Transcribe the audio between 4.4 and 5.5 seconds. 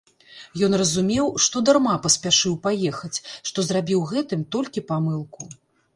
толькі памылку.